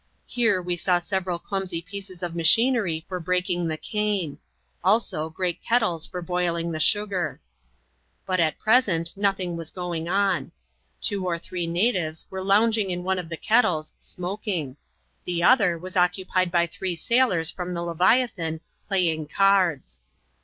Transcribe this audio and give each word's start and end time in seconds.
Here 0.25 0.63
we 0.63 0.75
saw 0.77 0.97
several 0.97 1.37
clumsy 1.37 1.79
pieces 1.79 2.23
of 2.23 2.35
machinery 2.35 3.05
for 3.07 3.19
breaking 3.19 3.67
the 3.67 3.77
cane; 3.77 4.39
also 4.83 5.29
great 5.29 5.61
kettles 5.61 6.07
for 6.07 6.23
boiling 6.23 6.71
the 6.71 6.79
sugar. 6.79 7.39
But, 8.25 8.39
at 8.39 8.57
present, 8.57 9.13
nothing 9.15 9.55
was 9.55 9.69
going 9.69 10.09
on. 10.09 10.53
Two 11.01 11.27
or 11.27 11.37
three 11.37 11.67
natives 11.67 12.25
were 12.31 12.41
lounging 12.41 12.89
in 12.89 13.03
one 13.03 13.19
of 13.19 13.29
the 13.29 13.37
kettles, 13.37 13.93
smoking; 13.99 14.75
the 15.23 15.43
other 15.43 15.77
was 15.77 15.95
occupied 15.95 16.49
by 16.51 16.65
three 16.65 16.95
sailors 16.95 17.51
from 17.51 17.75
the 17.75 17.83
Leviathan, 17.83 18.61
playing 18.87 19.27
cards. 19.27 19.99